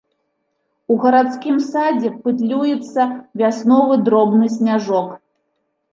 [0.93, 3.01] У гарадскім садзе пытлюецца
[3.43, 5.09] вясновы дробны сняжок.